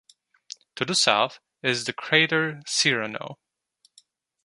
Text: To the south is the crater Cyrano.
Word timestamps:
To 0.77 0.83
the 0.83 0.95
south 0.95 1.39
is 1.61 1.85
the 1.85 1.93
crater 1.93 2.63
Cyrano. 2.65 3.37